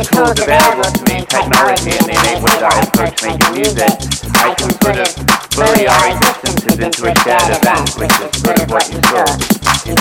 the 0.00 0.08
tools 0.16 0.40
available 0.40 0.88
to 0.88 1.02
me, 1.12 1.20
technology 1.28 1.92
that 1.92 2.72
I 2.72 2.80
approach 2.88 3.20
making 3.20 3.52
music, 3.52 3.92
I 4.32 4.56
can 4.56 4.72
sort 4.80 4.96
of 4.96 5.08
bully 5.52 5.84
our 5.84 6.04
existences 6.16 6.76
into 6.80 7.00
a 7.04 7.12
shared 7.20 7.52
event, 7.52 7.84
which 8.00 8.16
is 8.16 8.32
sort 8.40 8.56
of 8.64 8.66
what 8.72 8.84
you 8.88 8.96
saw. 9.12 9.28
You 9.84 9.92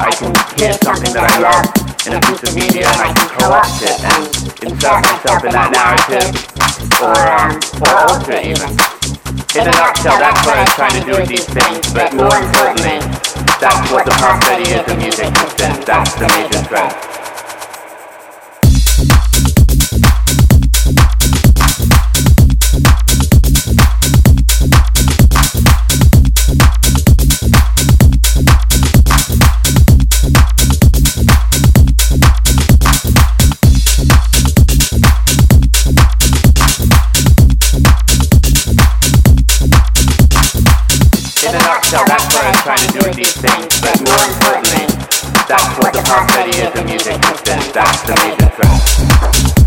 I 0.00 0.08
can 0.16 0.32
hear 0.56 0.72
something 0.80 1.12
that 1.12 1.28
I 1.28 1.36
love 1.44 1.66
in 2.08 2.16
a 2.16 2.20
piece 2.24 2.40
of 2.40 2.56
media 2.56 2.88
and 2.88 3.00
I 3.04 3.10
can 3.12 3.28
co-opt 3.36 3.84
it 3.84 3.96
and 4.00 4.24
insert 4.64 5.00
myself 5.12 5.40
in 5.44 5.52
that 5.52 5.68
narrative 5.76 6.28
or, 7.04 7.20
um, 7.28 7.52
or 7.84 7.92
alter 8.00 8.40
it 8.40 8.48
even. 8.48 8.72
In 9.60 9.68
a 9.68 9.74
nutshell, 9.76 10.16
that's 10.24 10.40
what 10.48 10.56
I'm 10.56 10.72
trying 10.72 10.96
to 10.96 11.04
do 11.04 11.20
with 11.20 11.28
these 11.28 11.48
things, 11.52 11.84
but 11.92 12.16
more 12.16 12.32
importantly, 12.32 12.96
that's 13.60 13.92
what 13.92 14.08
the 14.08 14.14
prosperity 14.16 14.72
of 14.72 14.88
the 14.88 14.96
music 14.96 15.28
has 15.36 15.52
been. 15.60 15.76
That's 15.84 16.16
the 16.16 16.28
major 16.32 16.64
threat. 16.64 17.13
What 42.94 43.06
I'm 43.06 43.12
trying 43.12 43.12
to 43.12 43.16
do 43.16 43.16
these 43.16 43.32
things. 43.34 43.80
But 43.80 43.96
more 44.06 44.24
importantly, 44.28 44.86
that's 45.48 45.78
what 45.78 45.92
the 45.92 46.02
prosperity 46.04 46.60
of 46.62 46.74
the 46.74 46.84
music 46.84 47.16
has 47.24 47.40
been. 47.42 47.72
That's 47.72 48.02
the 48.02 48.14
major 48.22 48.50
threat. 48.54 49.63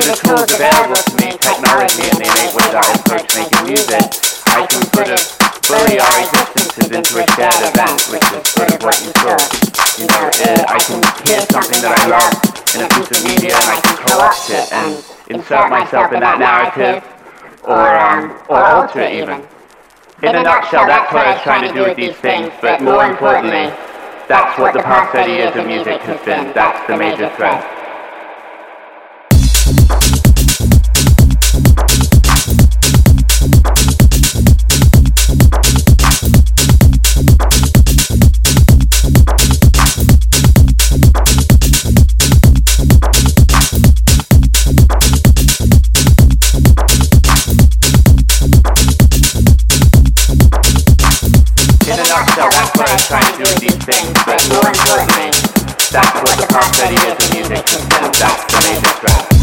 The 0.00 0.16
tools 0.24 0.48
available 0.48 0.96
to 0.96 1.14
me, 1.20 1.36
technology 1.36 2.00
and 2.08 2.16
the 2.16 2.24
innate 2.24 2.54
way 2.56 2.64
that 2.72 2.80
I 2.80 2.88
approach 2.96 3.28
making 3.36 3.60
music, 3.68 4.00
I 4.48 4.64
can 4.64 4.80
sort 4.88 5.12
of 5.12 5.20
bully 5.68 6.00
our 6.00 6.16
existences 6.16 6.88
into 6.88 7.20
a 7.20 7.24
shared 7.36 7.60
event, 7.60 8.00
which 8.08 8.24
is 8.32 8.40
sort 8.56 8.72
of 8.72 8.80
what 8.80 8.96
you 9.04 9.12
saw. 9.20 9.36
You 10.00 10.08
know, 10.08 10.32
uh, 10.32 10.64
I 10.64 10.80
can 10.80 10.96
hear 11.28 11.44
something 11.52 11.76
that 11.84 11.92
I 11.92 12.08
love 12.08 12.32
in 12.72 12.80
a 12.80 12.88
piece 12.88 13.12
of 13.12 13.20
media 13.20 13.52
and 13.52 13.68
I 13.68 13.76
can 13.84 13.96
co-opt 14.00 14.48
it 14.48 14.66
and 14.72 14.92
insert 15.28 15.68
myself 15.68 16.08
in 16.16 16.24
that 16.24 16.40
narrative 16.40 17.04
or, 17.68 17.84
um, 17.92 18.32
or 18.48 18.64
alter 18.64 19.04
it 19.04 19.12
even. 19.12 19.44
In 20.24 20.32
a 20.36 20.42
nutshell, 20.42 20.88
that's 20.88 21.12
what 21.12 21.26
I 21.26 21.36
was 21.36 21.42
trying 21.44 21.68
to 21.68 21.72
do 21.74 21.84
with 21.84 22.00
these 22.00 22.16
things, 22.16 22.48
but 22.64 22.80
more 22.80 23.04
importantly, 23.04 23.68
that's 24.24 24.56
what 24.56 24.72
the 24.72 24.80
past 24.80 25.12
30 25.12 25.32
years 25.32 25.52
of 25.52 25.66
music 25.66 26.00
has 26.08 26.20
been. 26.24 26.48
That's 26.56 26.80
the 26.88 26.96
major 26.96 27.28
threat. 27.36 27.81
Trying 53.12 53.32
to 53.32 53.44
do 53.44 53.60
these 53.60 53.76
things, 53.84 54.08
importantly, 54.08 55.30
that's 55.90 56.14
what 56.14 56.36
the 56.38 56.46
prosperity 56.48 56.96
of 57.10 57.18
the 57.18 57.34
music 57.34 57.64
been. 57.66 58.12
That's 58.18 58.44
the 58.44 58.58
major 58.68 58.92
threat. 59.00 59.41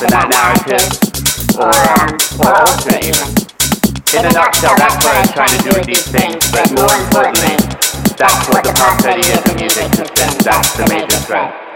That 0.00 0.32
narrative 0.32 0.86
or, 1.58 1.72
or 2.40 2.52
alter 2.64 2.96
even. 3.02 3.28
In 4.12 4.28
a 4.28 4.32
nutshell, 4.32 4.76
that's 4.76 5.04
what 5.04 5.16
I'm 5.16 5.28
trying 5.32 5.52
to 5.56 5.62
do 5.64 5.72
with 5.76 5.86
these 5.86 6.06
things, 6.08 6.40
but 6.52 6.68
more 6.76 6.92
importantly, 7.04 7.56
that's 8.16 8.48
what 8.48 8.64
the 8.64 8.72
prosperity 8.76 9.28
of 9.32 9.42
the 9.44 9.54
music 9.58 9.88
has 9.96 10.10
been. 10.12 10.32
That's 10.44 10.76
the 10.76 10.86
major 10.88 11.16
threat. 11.24 11.71